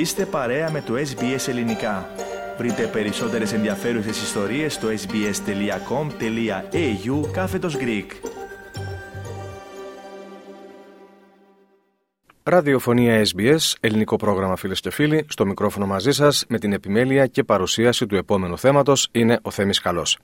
Είστε 0.00 0.26
παρέα 0.26 0.70
με 0.70 0.80
το 0.80 0.94
SBS 0.94 1.48
Ελληνικά. 1.48 2.08
Βρείτε 2.58 2.86
περισσότερες 2.86 3.52
ενδιαφέρουσες 3.52 4.22
ιστορίες 4.22 4.74
στο 4.74 4.88
sbs.com.au 4.88 5.30
κάθετος 7.32 7.76
Greek. 7.80 8.06
Ραδιοφωνία 12.42 13.22
SBS, 13.24 13.74
ελληνικό 13.80 14.16
πρόγραμμα 14.16 14.56
φίλες 14.56 14.80
και 14.80 14.90
φίλοι, 14.90 15.24
στο 15.28 15.46
μικρόφωνο 15.46 15.86
μαζί 15.86 16.12
σας 16.12 16.44
με 16.48 16.58
την 16.58 16.72
επιμέλεια 16.72 17.26
και 17.26 17.44
παρουσίαση 17.44 18.06
του 18.06 18.16
επόμενου 18.16 18.58
θέματος 18.58 19.08
είναι 19.12 19.38
ο 19.42 19.50
Θέμης 19.50 19.80
Καλός. 19.80 20.18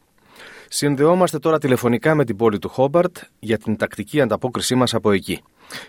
Συνδεόμαστε 0.68 1.38
τώρα 1.38 1.58
τηλεφωνικά 1.58 2.14
με 2.14 2.24
την 2.24 2.36
πόλη 2.36 2.58
του 2.58 2.68
Χόμπαρτ 2.68 3.16
για 3.38 3.58
την 3.58 3.76
τακτική 3.76 4.20
ανταπόκρισή 4.20 4.74
μας 4.74 4.94
από 4.94 5.10
εκεί. 5.12 5.42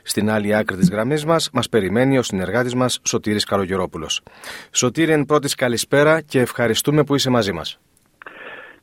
Στην 0.04 0.30
άλλη 0.30 0.56
άκρη 0.56 0.78
της 0.78 0.90
γραμμής 0.90 1.26
μας 1.26 1.50
μας 1.54 1.70
περιμένει 1.70 2.18
ο 2.18 2.22
συνεργάτης 2.22 2.76
μας 2.76 3.00
Σωτήρης 3.04 3.46
Καλογερόπουλος. 3.46 4.22
Σωτήρη, 4.72 5.12
εν 5.12 5.26
πρώτης 5.26 5.56
καλησπέρα 5.56 6.22
και 6.22 6.40
ευχαριστούμε 6.40 7.04
που 7.04 7.16
είσαι 7.16 7.30
μαζί 7.30 7.52
μας. 7.52 7.80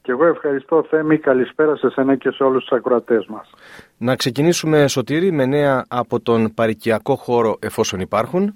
Και 0.02 0.10
εγώ 0.10 0.26
ευχαριστώ 0.26 0.86
Θέμη, 0.90 1.18
καλησπέρα 1.18 1.76
σε 1.76 1.90
σένα 1.90 2.16
και 2.16 2.30
σε 2.30 2.42
όλους 2.42 2.64
τους 2.64 2.78
ακροατές 2.78 3.26
μας. 3.26 3.50
Να 3.96 4.16
ξεκινήσουμε 4.16 4.88
Σωτήρη 4.88 5.32
με 5.32 5.46
νέα 5.46 5.84
από 5.88 6.20
τον 6.20 6.54
παρικιακό 6.54 7.14
χώρο 7.14 7.56
εφόσον 7.60 8.00
υπάρχουν. 8.00 8.54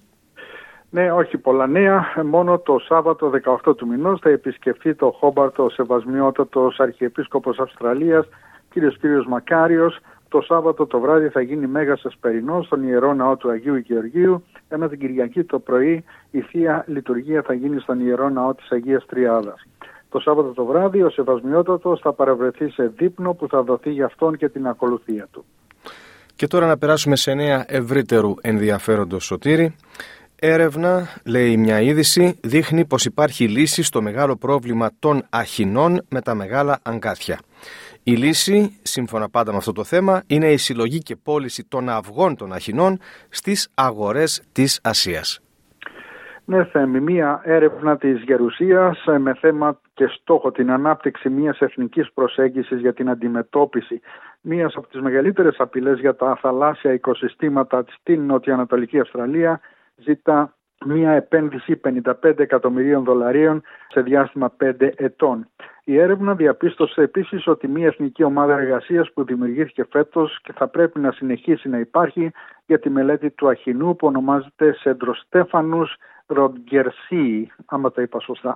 Ναι, 0.90 1.12
όχι 1.12 1.38
πολλά 1.38 1.66
νέα. 1.66 2.06
Μόνο 2.24 2.58
το 2.58 2.78
Σάββατο 2.78 3.30
18 3.30 3.76
του 3.76 3.86
μηνός 3.86 4.20
θα 4.20 4.30
επισκεφθεί 4.30 4.94
το 4.94 5.10
Χόμπαρτο 5.10 5.64
ο 5.64 5.68
Σεβασμιότατος 5.68 6.78
Αρχιεπίσκοπος 6.80 7.58
Αυστραλίας, 7.58 8.28
κύριος 8.70 8.98
κύριος 8.98 9.26
Μακάριος, 9.26 9.98
το 10.28 10.40
Σάββατο 10.40 10.86
το 10.86 11.00
βράδυ 11.00 11.28
θα 11.28 11.40
γίνει 11.40 11.66
Μέγας 11.66 12.04
Ασπερινό 12.04 12.62
στον 12.62 12.82
Ιερό 12.82 13.14
Ναό 13.14 13.36
του 13.36 13.50
Αγίου 13.50 13.76
Γεωργίου, 13.76 14.44
ενώ 14.68 14.88
την 14.88 14.98
Κυριακή 14.98 15.44
το 15.44 15.58
πρωί 15.58 16.04
η 16.30 16.40
Θεία 16.40 16.84
Λειτουργία 16.86 17.42
θα 17.42 17.54
γίνει 17.54 17.80
στον 17.80 18.00
Ιερό 18.00 18.28
Ναό 18.28 18.54
της 18.54 18.70
Αγίας 18.70 19.06
Τριάδας. 19.06 19.66
Το 20.08 20.18
Σάββατο 20.18 20.48
το 20.48 20.64
βράδυ 20.64 21.02
ο 21.02 21.10
Σεβασμιότατος 21.10 22.00
θα 22.00 22.12
παρευρεθεί 22.12 22.70
σε 22.70 22.92
δείπνο 22.96 23.34
που 23.34 23.48
θα 23.48 23.62
δοθεί 23.62 23.90
για 23.90 24.04
αυτόν 24.04 24.36
και 24.36 24.48
την 24.48 24.66
ακολουθία 24.66 25.26
του. 25.30 25.44
Και 26.34 26.46
τώρα 26.46 26.66
να 26.66 26.78
περάσουμε 26.78 27.16
σε 27.16 27.34
νέα 27.34 27.64
ευρύτερου 27.68 28.34
ενδιαφέροντος 28.40 29.24
σωτήρι. 29.24 29.74
Έρευνα, 30.40 31.08
λέει 31.24 31.56
μια 31.56 31.80
είδηση, 31.80 32.38
δείχνει 32.42 32.84
πως 32.84 33.04
υπάρχει 33.04 33.48
λύση 33.48 33.82
στο 33.82 34.02
μεγάλο 34.02 34.36
πρόβλημα 34.36 34.90
των 34.98 35.22
αχινών 35.30 36.04
με 36.08 36.20
τα 36.20 36.34
μεγάλα 36.34 36.78
αγκάθια. 36.82 37.38
Η 38.08 38.16
λύση, 38.16 38.78
σύμφωνα 38.82 39.28
πάντα 39.28 39.50
με 39.50 39.56
αυτό 39.56 39.72
το 39.72 39.84
θέμα, 39.84 40.22
είναι 40.26 40.52
η 40.52 40.56
συλλογή 40.56 40.98
και 40.98 41.16
πώληση 41.16 41.64
των 41.68 41.88
αυγών 41.88 42.36
των 42.36 42.52
αχινών 42.52 42.98
στις 43.28 43.70
αγορές 43.74 44.42
της 44.52 44.80
Ασίας. 44.84 45.40
Ναι, 46.44 46.64
Θέμη, 46.64 47.00
μία 47.00 47.40
έρευνα 47.44 47.96
της 47.96 48.22
Γερουσίας 48.22 49.06
ε, 49.06 49.18
με 49.18 49.34
θέμα 49.34 49.80
και 49.94 50.06
στόχο 50.06 50.50
την 50.50 50.70
ανάπτυξη 50.70 51.28
μιας 51.28 51.60
εθνικής 51.60 52.12
προσέγγισης 52.12 52.80
για 52.80 52.92
την 52.92 53.10
αντιμετώπιση 53.10 54.00
μίας 54.40 54.74
από 54.76 54.88
τις 54.88 55.00
μεγαλύτερες 55.00 55.56
απειλές 55.58 55.98
για 55.98 56.16
τα 56.16 56.38
θαλάσσια 56.40 56.92
οικοσυστήματα 56.92 57.84
στην 57.88 58.26
νοτιοανατολική 58.26 59.00
Αυστραλία 59.00 59.60
ζητά 59.96 60.56
μία 60.86 61.10
επένδυση 61.10 61.80
55 61.84 62.38
εκατομμυρίων 62.38 63.04
δολαρίων 63.04 63.62
σε 63.88 64.00
διάστημα 64.00 64.52
5 64.60 64.90
ετών. 64.96 65.48
Η 65.88 65.98
έρευνα 65.98 66.34
διαπίστωσε 66.34 67.02
επίσης 67.02 67.46
ότι 67.46 67.68
μία 67.68 67.86
εθνική 67.86 68.22
ομάδα 68.22 68.52
εργασίας 68.52 69.12
που 69.12 69.24
δημιουργήθηκε 69.24 69.86
φέτος 69.90 70.40
και 70.42 70.52
θα 70.52 70.68
πρέπει 70.68 71.00
να 71.00 71.12
συνεχίσει 71.12 71.68
να 71.68 71.78
υπάρχει 71.78 72.32
για 72.66 72.78
τη 72.78 72.90
μελέτη 72.90 73.30
του 73.30 73.48
Αχινού 73.48 73.96
που 73.96 74.06
ονομάζεται 74.06 74.72
Σεντροστέφανους 74.72 75.96
Ροντγκερσί, 76.28 77.52
άμα 77.66 77.90
τα 77.90 78.02
είπα 78.02 78.20
σωστά. 78.20 78.54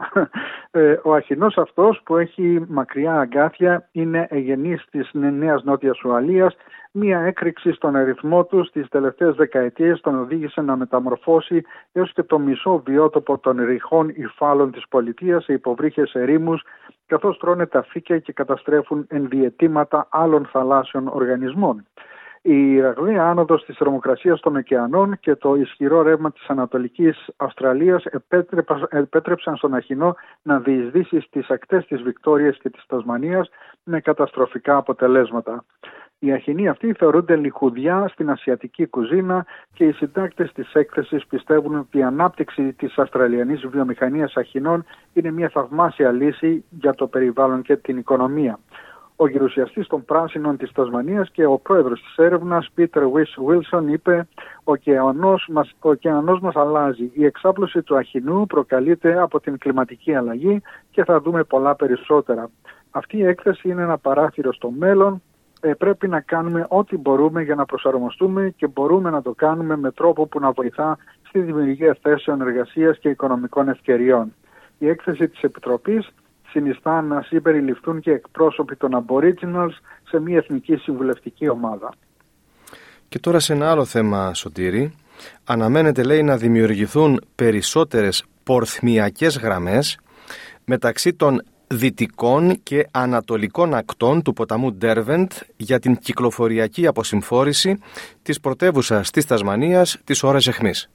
Ε, 0.75 0.97
ο 1.03 1.15
αχινός 1.15 1.57
αυτός 1.57 2.01
που 2.05 2.17
έχει 2.17 2.65
μακριά 2.69 3.19
αγκάθια 3.19 3.89
είναι 3.93 4.27
εγενής 4.31 4.85
της 4.91 5.11
Νέας 5.13 5.63
Νότιας 5.63 6.03
Ουαλίας. 6.05 6.57
Μία 6.93 7.21
έκρηξη 7.21 7.73
στον 7.73 7.97
αριθμό 7.97 8.45
τους 8.45 8.69
στις 8.69 8.89
τελευταίες 8.89 9.35
δεκαετίες 9.35 10.01
τον 10.01 10.19
οδήγησε 10.19 10.61
να 10.61 10.77
μεταμορφώσει 10.77 11.63
έως 11.93 12.13
και 12.13 12.23
το 12.23 12.39
μισό 12.39 12.83
βιότοπο 12.87 13.39
των 13.39 13.65
ρηχών 13.65 14.09
υφάλων 14.09 14.73
της 14.73 14.89
πολιτείας 14.89 15.45
σε 15.45 15.53
υποβρύχες 15.53 16.15
ερήμους 16.15 16.63
καθώς 17.07 17.39
τρώνε 17.39 17.67
τα 17.67 17.83
φύκια 17.83 18.19
και 18.19 18.33
καταστρέφουν 18.33 19.07
ενδιαιτήματα 19.09 20.09
άλλων 20.11 20.47
θαλάσσιων 20.53 21.09
οργανισμών. 21.09 21.87
Η 22.45 22.81
ραγδαία 22.81 23.25
άνοδος 23.25 23.65
της 23.65 23.77
θερμοκρασίας 23.77 24.41
των 24.41 24.57
ωκεανών 24.57 25.19
και 25.21 25.35
το 25.35 25.55
ισχυρό 25.55 26.03
ρεύμα 26.03 26.33
της 26.33 26.49
Ανατολικής 26.49 27.29
Αυστραλίας 27.37 28.05
επέτρεψαν 28.91 29.57
στον 29.57 29.75
Αχινό 29.75 30.15
να 30.43 30.59
διεισδύσει 30.59 31.21
στις 31.21 31.51
ακτές 31.51 31.87
της 31.87 32.03
Βικτόριας 32.03 32.59
και 32.59 32.71
της 32.71 32.87
Τασμανίας 32.87 33.49
με 33.85 34.01
καταστροφικά 34.01 34.77
αποτελέσματα. 34.77 35.65
Οι 36.19 36.33
αχινοί 36.33 36.69
αυτοί 36.69 36.93
θεωρούνται 36.93 37.37
λιχουδιά 37.37 38.09
στην 38.09 38.31
ασιατική 38.31 38.87
κουζίνα 38.87 39.47
και 39.73 39.85
οι 39.85 39.93
συντάκτες 39.93 40.53
της 40.53 40.73
έκθεσης 40.73 41.27
πιστεύουν 41.27 41.75
ότι 41.75 41.99
η 41.99 42.03
ανάπτυξη 42.03 42.73
της 42.73 42.99
Αυστραλιανής 42.99 43.67
βιομηχανίας 43.67 44.37
αχινών 44.37 44.85
είναι 45.13 45.31
μια 45.31 45.49
θαυμάσια 45.49 46.13
λύση 46.13 46.65
για 46.71 46.95
το 46.95 47.07
περιβάλλον 47.07 47.63
και 47.63 47.77
την 47.77 47.97
οικονομία 47.97 48.59
ο 49.23 49.29
γερουσιαστής 49.29 49.87
των 49.87 50.05
πράσινων 50.05 50.57
της 50.57 50.73
Τασμανίας 50.73 51.31
και 51.31 51.45
ο 51.45 51.59
πρόεδρος 51.59 52.03
της 52.03 52.17
έρευνας, 52.17 52.71
Πίτερ 52.75 53.09
Βις 53.09 53.35
Βίλσον, 53.47 53.89
είπε 53.89 54.29
«Ο 54.65 54.73
ωκεανός 54.73 55.49
μας, 55.53 55.75
ο 55.81 55.89
ωκεανός 55.89 56.41
μας 56.41 56.57
αλλάζει. 56.57 57.11
Η 57.15 57.25
εξάπλωση 57.25 57.83
του 57.83 57.97
αχινού 57.97 58.47
προκαλείται 58.47 59.21
από 59.21 59.41
την 59.41 59.59
κλιματική 59.59 60.15
αλλαγή 60.15 60.63
και 60.91 61.05
θα 61.05 61.21
δούμε 61.21 61.45
πολλά 61.45 61.75
περισσότερα. 61.75 62.51
Αυτή 62.91 63.17
η 63.17 63.25
έκθεση 63.25 63.69
είναι 63.69 63.83
ένα 63.83 63.99
παράθυρο 63.99 64.53
στο 64.53 64.71
μέλλον. 64.71 65.23
Ε, 65.61 65.73
πρέπει 65.73 66.09
να 66.09 66.21
κάνουμε 66.21 66.67
ό,τι 66.69 66.97
μπορούμε 66.97 67.43
για 67.43 67.55
να 67.55 67.65
προσαρμοστούμε 67.65 68.53
και 68.57 68.67
μπορούμε 68.67 69.11
να 69.11 69.23
το 69.23 69.33
κάνουμε 69.33 69.77
με 69.77 69.91
τρόπο 69.91 70.27
που 70.27 70.41
να 70.41 70.51
βοηθά 70.51 70.99
στη 71.23 71.41
δημιουργία 71.41 71.97
θέσεων 72.03 72.41
εργασίας 72.41 72.99
και 72.99 73.09
οικονομικών 73.09 73.69
ευκαιριών. 73.69 74.35
Η 74.79 74.89
έκθεση 74.89 75.29
της 75.29 75.43
Επιτροπής 75.43 76.11
συνιστά 76.53 77.03
να 77.03 77.23
συμπεριληφθούν 77.23 78.01
και 78.01 78.11
εκπρόσωποι 78.11 78.77
των 78.77 79.05
Aboriginals 79.07 79.75
σε 80.03 80.21
μια 80.21 80.37
εθνική 80.37 80.77
συμβουλευτική 80.77 81.49
ομάδα. 81.49 81.93
Και 83.09 83.19
τώρα 83.19 83.39
σε 83.39 83.53
ένα 83.53 83.71
άλλο 83.71 83.85
θέμα, 83.85 84.35
Σωτήρη, 84.35 84.95
αναμένεται 85.45 86.03
λέει 86.03 86.23
να 86.23 86.37
δημιουργηθούν 86.37 87.21
περισσότερες 87.35 88.25
πορθμιακές 88.43 89.39
γραμμές 89.39 89.99
μεταξύ 90.65 91.15
των 91.15 91.43
δυτικών 91.67 92.63
και 92.63 92.87
ανατολικών 92.91 93.75
ακτών 93.75 94.23
του 94.23 94.33
ποταμού 94.33 94.73
Ντέρβεντ 94.73 95.31
για 95.57 95.79
την 95.79 95.97
κυκλοφοριακή 95.97 96.87
αποσυμφόρηση 96.87 97.79
της 98.23 98.41
πρωτεύουσας 98.41 99.11
της 99.11 99.27
Τασμανίας 99.27 99.99
της 100.05 100.23
ώρας 100.23 100.47
εχμής. 100.47 100.91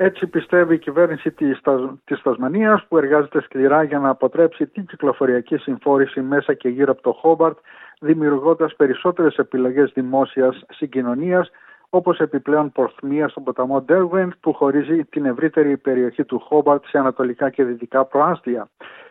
Έτσι 0.00 0.26
πιστεύει 0.26 0.74
η 0.74 0.78
κυβέρνηση 0.78 1.30
της, 1.30 1.60
της 2.04 2.22
Τασμανίας 2.22 2.84
που 2.88 2.96
εργάζεται 2.96 3.40
σκληρά 3.40 3.82
για 3.82 3.98
να 3.98 4.08
αποτρέψει 4.08 4.66
την 4.66 4.86
κυκλοφοριακή 4.86 5.56
συμφόρηση 5.56 6.20
μέσα 6.20 6.54
και 6.54 6.68
γύρω 6.68 6.92
από 6.92 7.02
το 7.02 7.12
Χόμπαρτ 7.12 7.58
δημιουργώντας 8.00 8.76
περισσότερες 8.76 9.36
επιλογές 9.36 9.90
δημόσιας 9.94 10.64
συγκοινωνίας 10.68 11.50
όπως 11.88 12.18
επιπλέον 12.18 12.72
πορθμία 12.72 13.28
στον 13.28 13.44
ποταμό 13.44 13.82
Ντέρβεντ 13.82 14.32
που 14.40 14.52
χωρίζει 14.52 15.04
την 15.04 15.24
ευρύτερη 15.24 15.76
περιοχή 15.76 16.24
του 16.24 16.38
Χόμπαρτ 16.38 16.84
σε 16.86 16.98
ανατολικά 16.98 17.50
και 17.50 17.64
δυτικά 17.64 18.04
προάστια 18.04 18.68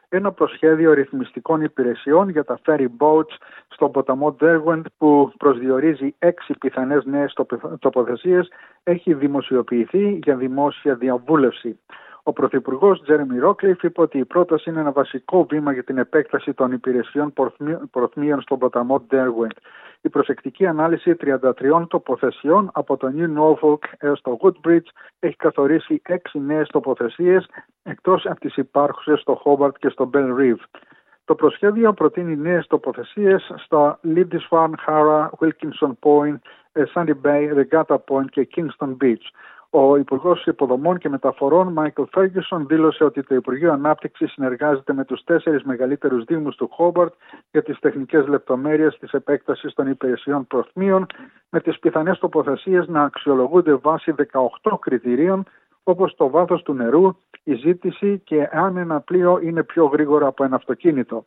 ένα 0.09 0.31
προσχέδιο 0.31 0.93
ρυθμιστικών 0.93 1.61
υπηρεσιών 1.61 2.29
για 2.29 2.43
τα 2.43 2.59
ferry 2.65 2.87
boats 2.97 3.37
στον 3.67 3.91
ποταμό 3.91 4.35
Derwent 4.39 4.81
που 4.97 5.31
προσδιορίζει 5.37 6.15
έξι 6.19 6.53
πιθανές 6.59 7.05
νέες 7.05 7.35
τοποθεσίες 7.79 8.47
έχει 8.83 9.13
δημοσιοποιηθεί 9.13 10.19
για 10.23 10.35
δημόσια 10.35 10.95
διαβούλευση. 10.95 11.79
Ο 12.27 12.33
Πρωθυπουργός 12.33 13.01
Τζέρεμι 13.01 13.39
Ρόκλιφ 13.39 13.83
είπε 13.83 14.01
ότι 14.01 14.17
η 14.17 14.25
πρόταση 14.25 14.69
είναι 14.69 14.79
ένα 14.79 14.91
βασικό 14.91 15.45
βήμα 15.49 15.71
για 15.73 15.83
την 15.83 15.97
επέκταση 15.97 16.53
των 16.53 16.71
υπηρεσιών 16.71 17.33
προθμίων 17.91 18.41
στον 18.41 18.59
ποταμό 18.59 19.05
Derwent. 19.09 19.57
Η 20.01 20.09
προσεκτική 20.09 20.65
ανάλυση 20.65 21.15
33 21.21 21.87
τοποθεσιών 21.87 22.69
από 22.73 22.97
το 22.97 23.07
New 23.17 23.37
Norfolk 23.37 23.77
έως 23.97 24.21
το 24.21 24.37
Woodbridge 24.41 24.87
έχει 25.19 25.35
καθορίσει 25.35 26.01
6 26.09 26.15
νέες 26.31 26.67
τοποθεσίες 26.67 27.49
εκτός 27.83 28.25
από 28.25 28.39
τις 28.39 28.55
υπάρχουσες 28.55 29.19
στο 29.19 29.41
Hobart 29.45 29.77
και 29.79 29.89
στο 29.89 30.09
Bell 30.13 30.39
Reef. 30.39 30.59
Το 31.25 31.35
προσχέδιο 31.35 31.93
προτείνει 31.93 32.35
νέες 32.35 32.67
τοποθεσίες 32.67 33.53
στο 33.55 33.99
Lindisfarne, 34.03 34.73
Hara, 34.87 35.29
Wilkinson 35.39 35.91
Point, 35.99 36.37
Sandy 36.93 37.13
Bay, 37.23 37.53
Regatta 37.59 37.95
Point 38.07 38.29
και 38.29 38.47
Kingston 38.55 38.97
Beach. 39.01 39.25
Ο 39.69 39.97
Υπουργός 39.97 40.45
Υποδομών 40.45 40.97
και 40.97 41.09
Μεταφορών, 41.09 41.73
Μάικλ 41.73 42.03
Φέργισον, 42.11 42.67
δήλωσε 42.67 43.03
ότι 43.03 43.23
το 43.23 43.35
Υπουργείο 43.35 43.71
Ανάπτυξης 43.71 44.31
συνεργάζεται 44.31 44.93
με 44.93 45.05
τους 45.05 45.23
τέσσερις 45.23 45.63
μεγαλύτερους 45.63 46.23
Δήμους 46.23 46.55
του 46.55 46.69
Χόμπαρτ 46.71 47.13
για 47.51 47.63
τις 47.63 47.79
τεχνικές 47.79 48.27
λεπτομέρειες 48.27 48.97
της 48.99 49.11
επέκτασης 49.11 49.73
των 49.73 49.87
υπηρεσιών 49.87 50.47
προθμίων, 50.47 51.05
με 51.49 51.59
τις 51.59 51.79
πιθανές 51.79 52.19
τοποθεσίες 52.19 52.87
να 52.87 53.03
αξιολογούνται 53.03 53.73
βάσει 53.73 54.11
18 54.61 54.77
κριτηρίων, 54.79 55.43
όπως 55.83 56.15
το 56.15 56.29
βάθος 56.29 56.63
του 56.63 56.73
νερού, 56.73 57.15
η 57.43 57.53
ζήτηση 57.53 58.21
και 58.25 58.49
αν 58.51 58.77
ένα 58.77 58.99
πλοίο 58.99 59.39
είναι 59.39 59.63
πιο 59.63 59.85
γρήγορο 59.85 60.27
από 60.27 60.43
ένα 60.43 60.55
αυτοκίνητο. 60.55 61.25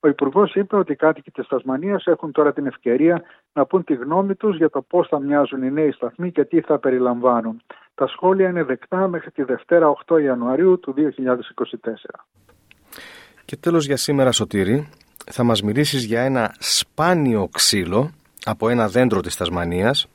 Ο 0.00 0.08
Υπουργός 0.08 0.54
είπε 0.54 0.76
ότι 0.76 0.92
οι 0.92 0.96
κάτοικοι 0.96 1.30
της 1.30 1.46
Τασμανίας 1.46 2.06
έχουν 2.06 2.32
τώρα 2.32 2.52
την 2.52 2.66
ευκαιρία 2.66 3.22
να 3.52 3.66
πούν 3.66 3.84
τη 3.84 3.94
γνώμη 3.94 4.34
τους 4.34 4.56
για 4.56 4.70
το 4.70 4.82
πώς 4.82 5.08
θα 5.08 5.20
μοιάζουν 5.20 5.62
οι 5.62 5.70
νέοι 5.70 5.90
σταθμοί 5.90 6.32
και 6.32 6.44
τι 6.44 6.60
θα 6.60 6.78
περιλαμβάνουν. 6.78 7.62
Τα 7.94 8.06
σχόλια 8.06 8.48
είναι 8.48 8.62
δεκτά 8.62 9.08
μέχρι 9.08 9.30
τη 9.30 9.42
Δευτέρα 9.42 9.94
8 10.06 10.22
Ιανουαρίου 10.22 10.80
του 10.80 10.94
2024. 10.96 11.04
Και 13.44 13.56
τέλος 13.56 13.86
για 13.86 13.96
σήμερα 13.96 14.32
Σωτήρη, 14.32 14.88
θα 15.30 15.42
μας 15.42 15.62
μιλήσεις 15.62 16.04
για 16.04 16.20
ένα 16.20 16.54
σπάνιο 16.58 17.48
ξύλο 17.52 18.10
από 18.44 18.68
ένα 18.68 18.88
δέντρο 18.88 19.20
της 19.20 19.36
Τασμανίας, 19.36 20.06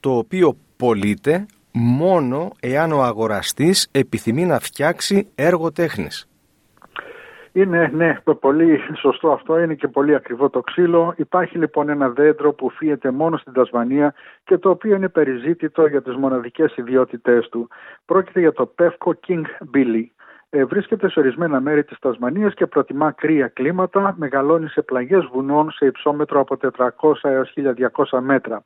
το 0.00 0.16
οποίο 0.16 0.56
πωλείται 0.76 1.46
μόνο 1.72 2.50
εάν 2.60 2.92
ο 2.92 3.02
αγοραστής 3.02 3.88
επιθυμεί 3.90 4.44
να 4.44 4.58
φτιάξει 4.58 5.28
έργο 5.34 5.72
τέχνης. 5.72 6.28
Είναι, 7.56 7.90
ναι, 7.94 8.18
πολύ 8.40 8.80
σωστό 8.96 9.32
αυτό, 9.32 9.58
είναι 9.58 9.74
και 9.74 9.88
πολύ 9.88 10.14
ακριβό 10.14 10.50
το 10.50 10.60
ξύλο. 10.60 11.14
Υπάρχει 11.16 11.58
λοιπόν 11.58 11.88
ένα 11.88 12.08
δέντρο 12.08 12.52
που 12.52 12.70
φύεται 12.70 13.10
μόνο 13.10 13.36
στην 13.36 13.52
Τασμανία 13.52 14.14
και 14.44 14.58
το 14.58 14.70
οποίο 14.70 14.94
είναι 14.94 15.08
περιζήτητο 15.08 15.86
για 15.86 16.02
τις 16.02 16.16
μοναδικές 16.16 16.76
ιδιότητές 16.76 17.48
του. 17.48 17.68
Πρόκειται 18.04 18.40
για 18.40 18.52
το 18.52 18.74
Pefco 18.78 19.10
King 19.26 19.42
Billy. 19.74 20.04
Ε, 20.50 20.64
βρίσκεται 20.64 21.10
σε 21.10 21.20
ορισμένα 21.20 21.60
μέρη 21.60 21.84
της 21.84 21.98
Τασμανίας 21.98 22.54
και 22.54 22.66
προτιμά 22.66 23.10
κρύα 23.10 23.48
κλίματα, 23.48 24.14
μεγαλώνει 24.18 24.68
σε 24.68 24.82
πλαγιές 24.82 25.24
βουνών 25.32 25.70
σε 25.70 25.86
υψόμετρο 25.86 26.40
από 26.40 26.56
400 26.56 27.14
έως 27.22 27.52
1200 28.10 28.20
μέτρα. 28.20 28.64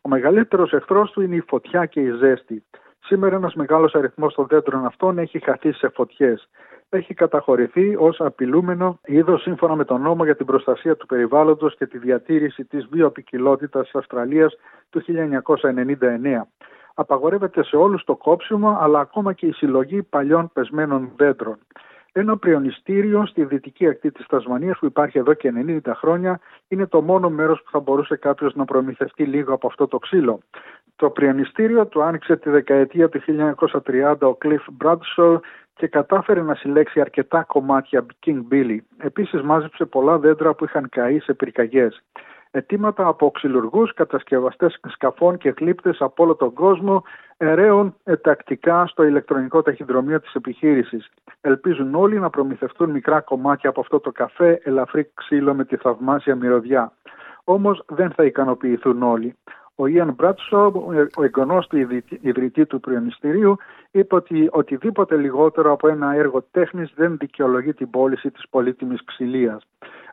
Ο 0.00 0.08
μεγαλύτερος 0.08 0.72
εχθρός 0.72 1.10
του 1.10 1.20
είναι 1.20 1.36
η 1.36 1.44
φωτιά 1.48 1.86
και 1.86 2.00
η 2.00 2.10
ζέστη. 2.10 2.64
Σήμερα 2.98 3.36
ένας 3.36 3.54
μεγάλος 3.54 3.94
αριθμός 3.94 4.34
των 4.34 4.46
δέντρων 4.46 4.84
αυτών 4.84 5.18
έχει 5.18 5.38
χαθεί 5.44 5.72
σε 5.72 5.88
φωτιές 5.88 6.48
έχει 6.90 7.14
καταχωρηθεί 7.14 7.96
ως 7.98 8.20
απειλούμενο 8.20 8.98
είδος 9.04 9.42
σύμφωνα 9.42 9.74
με 9.74 9.84
τον 9.84 10.00
νόμο 10.00 10.24
για 10.24 10.36
την 10.36 10.46
προστασία 10.46 10.96
του 10.96 11.06
περιβάλλοντος 11.06 11.76
και 11.76 11.86
τη 11.86 11.98
διατήρηση 11.98 12.64
της 12.64 12.86
βιοπικιλότητας 12.90 13.82
της 13.82 13.94
Αυστραλίας 13.94 14.56
του 14.90 15.00
1999. 15.00 16.46
Απαγορεύεται 16.94 17.64
σε 17.64 17.76
όλους 17.76 18.04
το 18.04 18.16
κόψιμο 18.16 18.78
αλλά 18.80 19.00
ακόμα 19.00 19.32
και 19.32 19.46
η 19.46 19.52
συλλογή 19.52 20.02
παλιών 20.02 20.50
πεσμένων 20.52 21.10
δέντρων. 21.16 21.58
Ένα 22.12 22.36
πριονιστήριο 22.36 23.26
στη 23.26 23.44
δυτική 23.44 23.86
ακτή 23.86 24.10
της 24.10 24.26
Τασμανίας 24.26 24.78
που 24.78 24.86
υπάρχει 24.86 25.18
εδώ 25.18 25.34
και 25.34 25.52
90 25.84 25.92
χρόνια 25.94 26.40
είναι 26.68 26.86
το 26.86 27.02
μόνο 27.02 27.30
μέρος 27.30 27.62
που 27.62 27.70
θα 27.70 27.80
μπορούσε 27.80 28.16
κάποιος 28.16 28.54
να 28.54 28.64
προμηθευτεί 28.64 29.24
λίγο 29.24 29.54
από 29.54 29.66
αυτό 29.66 29.86
το 29.86 29.98
ξύλο. 29.98 30.40
Το 30.96 31.10
πριονιστήριο 31.10 31.86
του 31.86 32.02
άνοιξε 32.02 32.36
τη 32.36 32.50
δεκαετία 32.50 33.08
του 33.08 33.20
1930 33.26 34.16
ο 34.20 34.36
Cliff 34.44 34.84
Bradshaw 34.84 35.38
και 35.74 35.86
κατάφερε 35.86 36.42
να 36.42 36.54
συλλέξει 36.54 37.00
αρκετά 37.00 37.42
κομμάτια 37.42 38.06
King 38.26 38.40
Billy. 38.52 38.76
Επίσης 38.98 39.42
μάζεψε 39.42 39.84
πολλά 39.84 40.18
δέντρα 40.18 40.54
που 40.54 40.64
είχαν 40.64 40.88
καεί 40.88 41.18
σε 41.18 41.34
πυρκαγιές. 41.34 42.02
Ετήματα 42.52 43.06
από 43.06 43.30
ξυλουργούς, 43.30 43.94
κατασκευαστές 43.94 44.80
σκαφών 44.88 45.38
και 45.38 45.52
κλήπτε 45.52 45.94
από 45.98 46.22
όλο 46.22 46.34
τον 46.34 46.52
κόσμο 46.52 47.02
ερέουν 47.36 47.96
τακτικά 48.20 48.86
στο 48.86 49.02
ηλεκτρονικό 49.02 49.62
ταχυδρομείο 49.62 50.20
της 50.20 50.34
επιχείρησης. 50.34 51.10
Ελπίζουν 51.40 51.94
όλοι 51.94 52.18
να 52.18 52.30
προμηθευτούν 52.30 52.90
μικρά 52.90 53.20
κομμάτια 53.20 53.70
από 53.70 53.80
αυτό 53.80 54.00
το 54.00 54.10
καφέ 54.12 54.60
ελαφρύ 54.64 55.10
ξύλο 55.14 55.54
με 55.54 55.64
τη 55.64 55.76
θαυμάσια 55.76 56.34
μυρωδιά. 56.34 56.92
Όμως 57.44 57.82
δεν 57.88 58.10
θα 58.10 58.24
ικανοποιηθούν 58.24 59.02
όλοι. 59.02 59.36
Ο 59.80 59.86
Ιαν 59.86 60.14
Μπράτσο, 60.14 60.72
ο 61.16 61.22
εγγονός 61.22 61.66
του 61.66 61.76
ιδρυτή 62.20 62.66
του 62.66 62.80
πριονιστηρίου, 62.80 63.56
είπε 63.90 64.14
ότι 64.14 64.48
οτιδήποτε 64.50 65.16
λιγότερο 65.16 65.72
από 65.72 65.88
ένα 65.88 66.14
έργο 66.14 66.44
τέχνης 66.50 66.92
δεν 66.96 67.16
δικαιολογεί 67.16 67.72
την 67.72 67.90
πώληση 67.90 68.30
της 68.30 68.48
πολύτιμης 68.50 69.04
ξυλίας. 69.04 69.66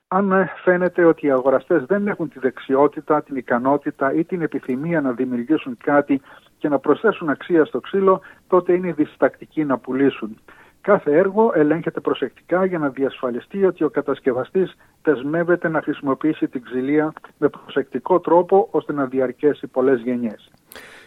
Αν 0.07 0.49
φαίνεται 0.63 1.03
ότι 1.03 1.25
οι 1.25 1.31
αγοραστές 1.31 1.83
δεν 1.85 2.07
έχουν 2.07 2.29
τη 2.29 2.39
δεξιότητα, 2.39 3.23
την 3.23 3.35
ικανότητα 3.35 4.13
ή 4.13 4.23
την 4.23 4.41
επιθυμία 4.41 5.01
να 5.01 5.11
δημιουργήσουν 5.11 5.77
κάτι 5.83 6.21
και 6.57 6.69
να 6.69 6.79
προσθέσουν 6.79 7.29
αξία 7.29 7.65
στο 7.65 7.79
ξύλο, 7.79 8.21
τότε 8.47 8.73
είναι 8.73 8.91
διστακτικοί 8.91 9.65
να 9.65 9.77
πουλήσουν. 9.77 10.37
Κάθε 10.91 11.11
έργο 11.11 11.51
ελέγχεται 11.55 11.99
προσεκτικά 11.99 12.65
για 12.65 12.77
να 12.77 12.89
διασφαλιστεί 12.89 13.65
ότι 13.65 13.83
ο 13.83 13.89
κατασκευαστής 13.89 14.75
δεσμεύεται 15.03 15.69
να 15.69 15.81
χρησιμοποιήσει 15.81 16.47
την 16.47 16.63
ξυλία 16.63 17.13
με 17.37 17.49
προσεκτικό 17.49 18.19
τρόπο 18.19 18.67
ώστε 18.71 18.93
να 18.93 19.05
διαρκέσει 19.05 19.67
πολλές 19.67 20.01
γενιές. 20.01 20.51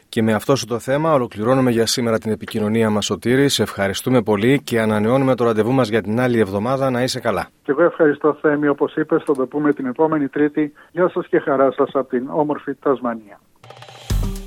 Και 0.08 0.22
με 0.22 0.32
αυτό 0.32 0.56
σου 0.56 0.66
το 0.66 0.78
θέμα 0.78 1.12
ολοκληρώνουμε 1.12 1.70
για 1.70 1.86
σήμερα 1.86 2.18
την 2.18 2.30
επικοινωνία 2.32 2.90
μας 2.90 3.04
Σωτήρη. 3.04 3.48
Σε 3.48 3.62
ευχαριστούμε 3.62 4.22
πολύ 4.22 4.60
και 4.62 4.80
ανανεώνουμε 4.80 5.34
το 5.34 5.44
ραντεβού 5.44 5.72
μας 5.72 5.88
για 5.88 6.02
την 6.02 6.20
άλλη 6.20 6.38
εβδομάδα. 6.38 6.90
Να 6.90 7.02
είσαι 7.02 7.20
καλά. 7.20 7.48
Και 7.62 7.70
εγώ 7.70 7.82
ευχαριστώ 7.82 8.38
Θέμη 8.40 8.68
όπως 8.68 8.94
είπες 8.96 9.22
θα 9.26 9.34
το 9.34 9.46
πούμε 9.46 9.72
την 9.72 9.86
επόμενη 9.86 10.28
Τρίτη. 10.28 10.72
Γεια 10.92 11.08
σας 11.08 11.26
και 11.26 11.38
χαρά 11.38 11.72
σας 11.72 11.90
από 11.92 12.08
την 12.08 12.28
όμορφη 12.30 12.74
Τασμανία. 12.74 13.40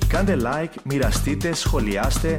Κάντε 0.08 0.36
like, 0.40 0.74
μοιραστείτε, 0.84 1.54
σχολιάστε, 1.54 2.38